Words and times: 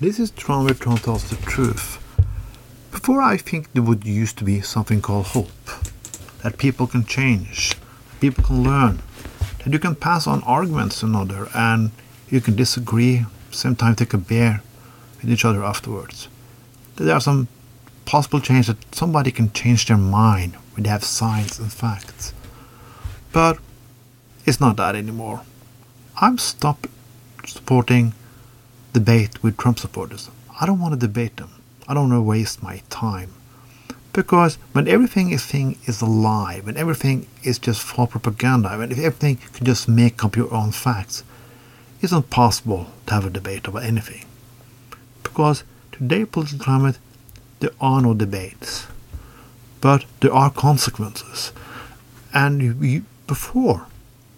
This 0.00 0.18
is 0.18 0.30
Tron 0.30 0.64
where 0.64 0.72
Tron 0.72 0.96
tells 0.96 1.28
the 1.28 1.36
truth. 1.36 1.98
Before 2.90 3.20
I 3.20 3.36
think 3.36 3.70
there 3.74 3.82
would 3.82 4.06
used 4.06 4.38
to 4.38 4.44
be 4.44 4.62
something 4.62 5.02
called 5.02 5.26
hope. 5.26 5.50
That 6.42 6.56
people 6.56 6.86
can 6.86 7.04
change, 7.04 7.74
people 8.18 8.42
can 8.42 8.64
learn, 8.64 9.02
that 9.58 9.70
you 9.70 9.78
can 9.78 9.94
pass 9.94 10.26
on 10.26 10.42
arguments 10.44 11.00
to 11.00 11.06
another 11.06 11.50
and 11.54 11.90
you 12.30 12.40
can 12.40 12.56
disagree, 12.56 13.26
same 13.50 13.76
time 13.76 13.94
take 13.94 14.14
a 14.14 14.16
beer 14.16 14.62
with 15.20 15.30
each 15.30 15.44
other 15.44 15.62
afterwards. 15.62 16.28
That 16.96 17.04
there 17.04 17.14
are 17.14 17.20
some 17.20 17.48
possible 18.06 18.40
change 18.40 18.68
that 18.68 18.94
somebody 18.94 19.30
can 19.30 19.52
change 19.52 19.84
their 19.84 19.98
mind 19.98 20.54
when 20.74 20.84
they 20.84 20.88
have 20.88 21.04
science 21.04 21.58
and 21.58 21.70
facts. 21.70 22.32
But 23.32 23.58
it's 24.46 24.62
not 24.62 24.78
that 24.78 24.96
anymore. 24.96 25.42
I'm 26.16 26.38
stopped 26.38 26.86
supporting 27.44 28.14
debate 28.92 29.42
with 29.42 29.56
Trump 29.56 29.78
supporters. 29.78 30.30
I 30.60 30.66
don't 30.66 30.80
want 30.80 30.94
to 30.94 31.06
debate 31.06 31.36
them. 31.36 31.50
I 31.88 31.94
don't 31.94 32.10
want 32.10 32.20
to 32.20 32.22
waste 32.22 32.62
my 32.62 32.82
time. 32.90 33.32
Because 34.12 34.56
when 34.72 34.88
everything 34.88 35.30
is 35.30 35.44
thing 35.44 35.78
is 35.86 36.00
a 36.00 36.06
lie, 36.06 36.60
when 36.62 36.76
everything 36.76 37.26
is 37.42 37.58
just 37.58 37.80
for 37.80 38.06
propaganda, 38.06 38.76
when 38.76 38.90
if 38.90 38.98
everything 38.98 39.38
can 39.52 39.64
just 39.64 39.88
make 39.88 40.24
up 40.24 40.36
your 40.36 40.52
own 40.52 40.72
facts, 40.72 41.22
it's 42.00 42.12
not 42.12 42.30
possible 42.30 42.86
to 43.06 43.14
have 43.14 43.24
a 43.24 43.30
debate 43.30 43.68
about 43.68 43.84
anything. 43.84 44.24
Because 45.22 45.62
today 45.92 46.24
political 46.24 46.58
climate 46.58 46.98
there 47.60 47.70
are 47.80 48.00
no 48.00 48.14
debates. 48.14 48.86
But 49.80 50.04
there 50.20 50.32
are 50.32 50.50
consequences. 50.50 51.52
And 52.34 52.60
you, 52.60 52.72
you, 52.80 53.04
before 53.26 53.86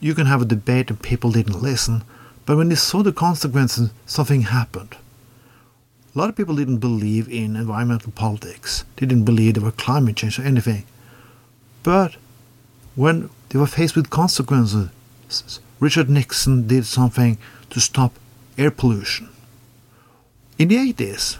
you 0.00 0.14
can 0.14 0.26
have 0.26 0.42
a 0.42 0.44
debate 0.44 0.90
and 0.90 1.00
people 1.00 1.32
didn't 1.32 1.62
listen, 1.62 2.02
but 2.46 2.56
when 2.56 2.68
they 2.68 2.74
saw 2.74 3.02
the 3.02 3.12
consequences, 3.12 3.90
something 4.06 4.42
happened. 4.42 4.96
A 6.14 6.18
lot 6.18 6.28
of 6.28 6.36
people 6.36 6.56
didn't 6.56 6.78
believe 6.78 7.28
in 7.28 7.56
environmental 7.56 8.12
politics. 8.12 8.84
They 8.96 9.06
didn't 9.06 9.24
believe 9.24 9.54
there 9.54 9.64
were 9.64 9.72
climate 9.72 10.16
change 10.16 10.38
or 10.38 10.42
anything. 10.42 10.84
But 11.82 12.16
when 12.94 13.30
they 13.48 13.58
were 13.58 13.66
faced 13.66 13.96
with 13.96 14.10
consequences, 14.10 14.90
Richard 15.80 16.08
Nixon 16.08 16.66
did 16.66 16.86
something 16.86 17.38
to 17.70 17.80
stop 17.80 18.12
air 18.56 18.70
pollution. 18.70 19.28
In 20.58 20.68
the 20.68 20.76
80s, 20.76 21.38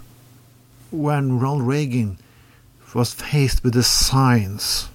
when 0.91 1.39
Ronald 1.39 1.62
Reagan 1.62 2.18
was 2.94 3.14
faced 3.14 3.62
with 3.62 3.74
the 3.74 3.83
science 3.83 4.89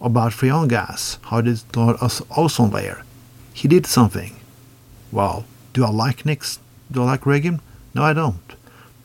about 0.00 0.32
freon 0.32 0.68
gas, 0.68 1.18
how 1.24 1.38
it 1.38 1.42
destroyed 1.42 1.96
ozone 2.36 2.70
layer, 2.70 3.02
he 3.52 3.68
did 3.68 3.86
something. 3.86 4.36
Well, 5.12 5.44
do 5.72 5.84
I 5.84 5.90
like 5.90 6.26
Nixon? 6.26 6.62
Do 6.90 7.02
I 7.02 7.06
like 7.06 7.26
Reagan? 7.26 7.60
No, 7.94 8.02
I 8.02 8.12
don't. 8.12 8.54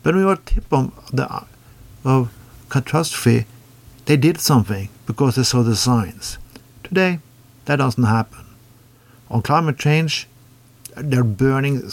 But 0.03 0.15
when 0.15 0.17
we 0.17 0.25
were 0.25 0.35
tip 0.37 0.71
of 0.71 0.91
the 1.11 1.45
of 2.03 2.33
catastrophe, 2.69 3.45
they 4.05 4.17
did 4.17 4.39
something 4.39 4.89
because 5.05 5.35
they 5.35 5.43
saw 5.43 5.61
the 5.61 5.75
signs. 5.75 6.37
Today, 6.83 7.19
that 7.65 7.77
doesn't 7.77 8.03
happen. 8.03 8.45
On 9.29 9.41
climate 9.41 9.77
change, 9.77 10.27
they're 10.95 11.23
burning 11.23 11.83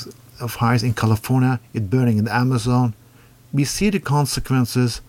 of 0.41 0.53
fires 0.53 0.83
in 0.83 0.95
California, 0.95 1.61
it's 1.75 1.84
burning 1.84 2.19
in 2.19 2.25
the 2.25 2.34
Amazon. 2.34 2.95
We 3.53 3.64
see 3.64 3.91
the 3.91 4.01
consequences, 4.01 5.01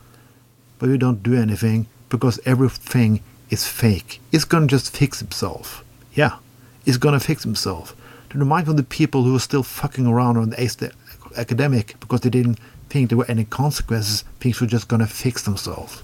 but 0.78 0.90
we 0.90 0.98
don't 0.98 1.24
do 1.24 1.36
anything 1.36 1.88
because 2.10 2.40
everything 2.46 3.22
is 3.50 3.68
fake. 3.68 4.20
It's 4.32 4.46
gonna 4.46 4.68
just 4.68 4.96
fix 4.96 5.22
itself. 5.22 5.84
Yeah, 6.14 6.38
it's 6.86 6.98
gonna 6.98 7.20
fix 7.20 7.46
itself. 7.46 7.96
To 8.30 8.38
remind 8.38 8.68
of 8.68 8.78
the 8.78 8.84
people 8.84 9.24
who 9.24 9.36
are 9.36 9.40
still 9.40 9.64
fucking 9.64 10.06
around 10.06 10.38
on 10.38 10.52
the 10.52 10.92
academic 11.36 11.96
because 12.00 12.22
they 12.22 12.30
didn't 12.30 12.60
think 12.90 13.10
there 13.10 13.18
were 13.18 13.30
any 13.30 13.46
consequences, 13.46 14.24
things 14.40 14.62
were 14.62 14.68
just 14.68 14.88
gonna 14.88 15.08
fix 15.08 15.44
themselves. 15.44 16.04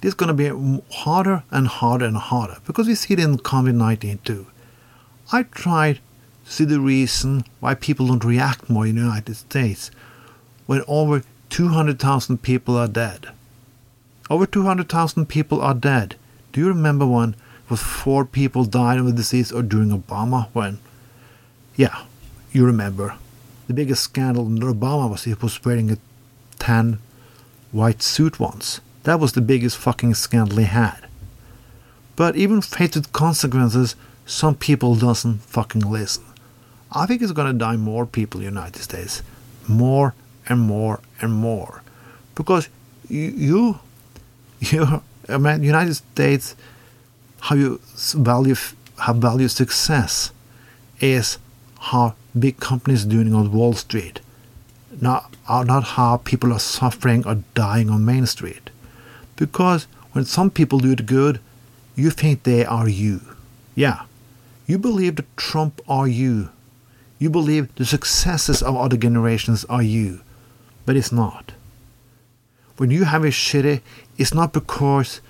This 0.00 0.10
is 0.10 0.14
gonna 0.14 0.34
be 0.34 0.50
harder 0.92 1.42
and 1.50 1.66
harder 1.66 2.04
and 2.04 2.16
harder 2.16 2.58
because 2.66 2.86
we 2.86 2.94
see 2.94 3.14
it 3.14 3.20
in 3.20 3.38
COVID 3.38 3.74
19 3.74 4.18
too. 4.24 4.46
I 5.32 5.42
tried 5.42 6.00
to 6.44 6.52
see 6.52 6.64
the 6.64 6.80
reason 6.80 7.44
why 7.60 7.74
people 7.74 8.06
don't 8.06 8.24
react 8.24 8.70
more 8.70 8.86
in 8.86 8.94
the 8.94 9.02
United 9.02 9.34
States 9.34 9.90
when 10.66 10.82
over 10.86 11.22
200,000 11.50 12.42
people 12.42 12.76
are 12.76 12.86
dead. 12.86 13.28
Over 14.30 14.46
200,000 14.46 15.26
people 15.26 15.60
are 15.60 15.74
dead. 15.74 16.16
Do 16.52 16.60
you 16.60 16.68
remember 16.68 17.06
when 17.06 17.34
was 17.70 17.82
four 17.82 18.24
people 18.24 18.64
died 18.64 18.98
of 18.98 19.06
the 19.06 19.12
disease 19.12 19.52
or 19.52 19.62
during 19.62 19.90
Obama 19.90 20.48
when? 20.52 20.78
Yeah, 21.76 22.04
you 22.52 22.64
remember. 22.64 23.16
The 23.66 23.74
biggest 23.74 24.02
scandal 24.02 24.46
in 24.46 24.58
Obama 24.58 25.10
was 25.10 25.24
he 25.24 25.34
was 25.34 25.62
wearing 25.64 25.90
a 25.90 25.98
tan 26.58 26.98
white 27.72 28.02
suit 28.02 28.40
once. 28.40 28.80
That 29.04 29.20
was 29.20 29.32
the 29.32 29.40
biggest 29.40 29.76
fucking 29.76 30.14
scandal 30.14 30.58
he 30.58 30.64
had. 30.64 31.06
But 32.16 32.36
even 32.36 32.56
with 32.56 33.12
consequences, 33.12 33.94
some 34.26 34.54
people 34.54 34.96
doesn't 34.96 35.38
fucking 35.42 35.82
listen. 35.82 36.24
I 36.90 37.06
think 37.06 37.22
it's 37.22 37.32
gonna 37.32 37.52
die 37.52 37.76
more 37.76 38.06
people 38.06 38.40
in 38.40 38.46
the 38.46 38.50
United 38.50 38.82
States. 38.82 39.22
More 39.66 40.14
and 40.48 40.60
more 40.60 41.00
and 41.20 41.32
more. 41.32 41.82
Because 42.34 42.68
you, 43.08 43.32
you, 43.36 43.80
you 44.60 45.02
I 45.28 45.36
mean, 45.36 45.62
United 45.62 45.94
States 45.94 46.56
how 47.40 47.54
you 47.54 47.80
value 47.94 48.56
how 48.98 49.12
value 49.12 49.48
success 49.48 50.32
is 51.00 51.38
how 51.78 52.14
big 52.38 52.58
companies 52.58 53.04
doing 53.04 53.34
on 53.34 53.52
Wall 53.52 53.72
Street, 53.72 54.20
not 55.00 55.34
not 55.48 55.84
how 55.84 56.18
people 56.18 56.52
are 56.52 56.58
suffering 56.58 57.26
or 57.26 57.42
dying 57.54 57.90
on 57.90 58.04
Main 58.04 58.26
Street. 58.26 58.70
Because 59.36 59.86
when 60.12 60.24
some 60.24 60.50
people 60.50 60.80
do 60.80 60.92
it 60.92 61.06
good, 61.06 61.40
you 61.94 62.10
think 62.10 62.42
they 62.42 62.64
are 62.64 62.88
you. 62.88 63.20
Yeah, 63.74 64.02
you 64.66 64.78
believe 64.78 65.16
that 65.16 65.36
Trump 65.36 65.80
are 65.88 66.08
you. 66.08 66.50
You 67.18 67.30
believe 67.30 67.74
the 67.74 67.84
successes 67.84 68.62
of 68.62 68.76
other 68.76 68.96
generations 68.96 69.64
are 69.64 69.82
you, 69.82 70.20
but 70.86 70.96
it's 70.96 71.12
not. 71.12 71.52
When 72.76 72.90
you 72.90 73.04
have 73.04 73.24
a 73.24 73.28
shitty, 73.28 73.80
it's 74.16 74.34
not 74.34 74.52
because 74.52 75.20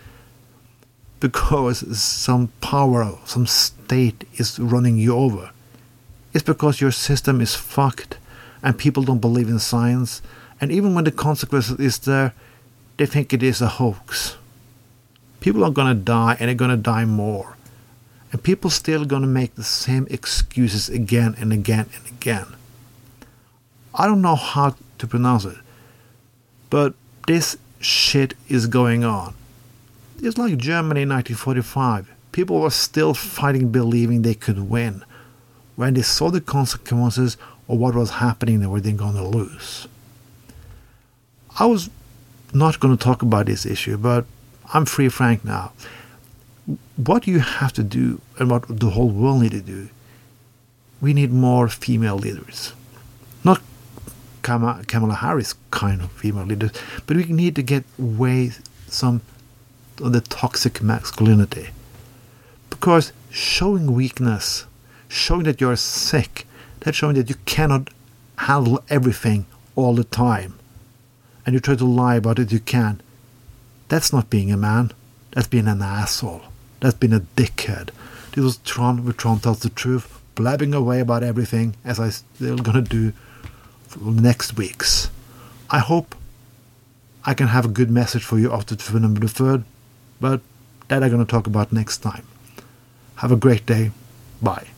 because 1.20 1.98
some 1.98 2.48
power, 2.60 3.18
some 3.24 3.46
state 3.46 4.24
is 4.34 4.58
running 4.58 4.96
you 4.98 5.14
over. 5.14 5.50
It's 6.32 6.44
because 6.44 6.80
your 6.80 6.90
system 6.90 7.40
is 7.40 7.54
fucked 7.54 8.18
and 8.62 8.78
people 8.78 9.02
don't 9.02 9.20
believe 9.20 9.48
in 9.48 9.58
science. 9.58 10.22
And 10.60 10.70
even 10.70 10.94
when 10.94 11.04
the 11.04 11.12
consequence 11.12 11.70
is 11.70 11.98
there, 11.98 12.34
they 12.96 13.06
think 13.06 13.32
it 13.32 13.42
is 13.42 13.60
a 13.60 13.68
hoax. 13.68 14.36
People 15.40 15.64
are 15.64 15.70
gonna 15.70 15.94
die 15.94 16.36
and 16.38 16.48
they're 16.48 16.54
gonna 16.54 16.76
die 16.76 17.04
more. 17.04 17.56
And 18.30 18.42
people 18.42 18.70
still 18.70 19.04
gonna 19.04 19.26
make 19.26 19.54
the 19.54 19.64
same 19.64 20.06
excuses 20.10 20.88
again 20.88 21.34
and 21.38 21.52
again 21.52 21.88
and 21.94 22.06
again. 22.06 22.46
I 23.94 24.06
don't 24.06 24.22
know 24.22 24.34
how 24.34 24.76
to 24.98 25.06
pronounce 25.06 25.44
it, 25.44 25.56
but 26.70 26.94
this 27.26 27.56
shit 27.80 28.34
is 28.48 28.66
going 28.66 29.04
on. 29.04 29.34
It's 30.20 30.36
like 30.36 30.56
Germany 30.56 31.02
in 31.02 31.08
1945. 31.10 32.10
People 32.32 32.60
were 32.60 32.70
still 32.70 33.14
fighting, 33.14 33.70
believing 33.70 34.22
they 34.22 34.34
could 34.34 34.68
win. 34.68 35.04
When 35.76 35.94
they 35.94 36.02
saw 36.02 36.30
the 36.30 36.40
consequences 36.40 37.36
of 37.68 37.78
what 37.78 37.94
was 37.94 38.10
happening, 38.10 38.60
they 38.60 38.66
were 38.66 38.80
then 38.80 38.96
going 38.96 39.14
to 39.14 39.22
lose. 39.22 39.86
I 41.60 41.66
was 41.66 41.88
not 42.52 42.80
going 42.80 42.96
to 42.96 43.02
talk 43.02 43.22
about 43.22 43.46
this 43.46 43.64
issue, 43.64 43.96
but 43.96 44.24
I'm 44.74 44.86
free 44.86 45.08
frank 45.08 45.44
now. 45.44 45.72
What 46.96 47.26
you 47.26 47.38
have 47.38 47.72
to 47.74 47.82
do, 47.82 48.20
and 48.38 48.50
what 48.50 48.64
the 48.68 48.90
whole 48.90 49.08
world 49.08 49.42
need 49.42 49.52
to 49.52 49.60
do, 49.60 49.88
we 51.00 51.14
need 51.14 51.32
more 51.32 51.68
female 51.68 52.16
leaders. 52.16 52.72
Not 53.44 53.62
Kamala 54.42 55.14
Harris 55.14 55.54
kind 55.70 56.02
of 56.02 56.10
female 56.12 56.44
leaders, 56.44 56.72
but 57.06 57.16
we 57.16 57.24
need 57.24 57.54
to 57.56 57.62
get 57.62 57.84
away 57.98 58.52
some 58.88 59.20
of 60.00 60.12
the 60.12 60.20
toxic 60.20 60.82
masculinity. 60.82 61.68
Because 62.70 63.12
showing 63.30 63.92
weakness, 63.92 64.66
showing 65.08 65.44
that 65.44 65.60
you're 65.60 65.76
sick, 65.76 66.46
that's 66.80 66.96
showing 66.96 67.16
that 67.16 67.28
you 67.28 67.36
cannot 67.44 67.90
handle 68.36 68.82
everything 68.88 69.46
all 69.74 69.94
the 69.94 70.04
time, 70.04 70.58
and 71.44 71.54
you 71.54 71.60
try 71.60 71.74
to 71.74 71.84
lie 71.84 72.16
about 72.16 72.38
it 72.38 72.52
you 72.52 72.60
can. 72.60 73.00
That's 73.88 74.12
not 74.12 74.30
being 74.30 74.52
a 74.52 74.56
man. 74.56 74.92
That's 75.32 75.48
being 75.48 75.68
an 75.68 75.82
asshole. 75.82 76.42
That's 76.80 76.96
being 76.96 77.12
a 77.12 77.20
dickhead. 77.20 77.90
This 78.32 78.44
was 78.44 78.58
Tron, 78.58 79.04
where 79.04 79.12
Tron 79.12 79.40
tells 79.40 79.60
the 79.60 79.70
truth, 79.70 80.20
blabbing 80.34 80.74
away 80.74 81.00
about 81.00 81.22
everything, 81.22 81.74
as 81.84 81.98
I'm 81.98 82.10
still 82.10 82.58
gonna 82.58 82.82
do 82.82 83.12
for 83.88 83.98
the 83.98 84.20
next 84.20 84.56
week's. 84.56 85.10
I 85.70 85.78
hope 85.80 86.14
I 87.24 87.34
can 87.34 87.48
have 87.48 87.64
a 87.64 87.68
good 87.68 87.90
message 87.90 88.24
for 88.24 88.38
you 88.38 88.52
after 88.52 88.74
November 88.74 89.20
the 89.20 89.26
3rd. 89.26 89.64
But 90.20 90.40
that 90.88 91.02
I'm 91.02 91.10
going 91.10 91.24
to 91.24 91.30
talk 91.30 91.46
about 91.46 91.72
next 91.72 91.98
time. 91.98 92.26
Have 93.16 93.32
a 93.32 93.36
great 93.36 93.66
day. 93.66 93.90
Bye. 94.40 94.68